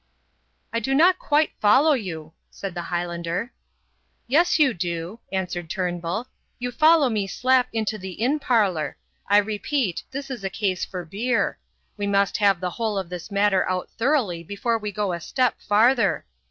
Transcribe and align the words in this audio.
"I 0.73 0.79
do 0.79 0.95
not 0.95 1.19
quite 1.19 1.51
follow 1.59 1.93
you," 1.93 2.33
said 2.49 2.73
the 2.73 2.81
Highlander. 2.89 3.51
"Yes, 4.25 4.57
you 4.57 4.73
do," 4.73 5.19
answered 5.31 5.69
Turnbull. 5.69 6.25
"You 6.57 6.71
follow 6.71 7.07
me 7.07 7.27
slap 7.27 7.67
into 7.71 7.99
the 7.99 8.13
inn 8.13 8.39
parlour. 8.39 8.97
I 9.27 9.37
repeat, 9.37 10.01
this 10.09 10.31
is 10.31 10.43
a 10.43 10.49
case 10.49 10.83
for 10.85 11.05
beer. 11.05 11.59
We 11.97 12.07
must 12.07 12.37
have 12.37 12.59
the 12.59 12.71
whole 12.71 12.97
of 12.97 13.09
this 13.09 13.29
matter 13.29 13.69
out 13.69 13.91
thoroughly 13.91 14.41
before 14.43 14.79
we 14.79 14.91
go 14.91 15.13
a 15.13 15.19
step 15.21 15.61
farther. 15.61 16.25